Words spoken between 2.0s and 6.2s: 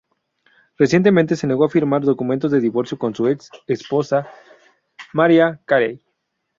documentos de divorcio con su ex esposa Mariah Carey.